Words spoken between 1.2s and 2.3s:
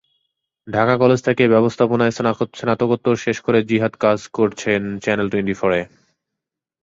থেকে ব্যবস্থাপনায়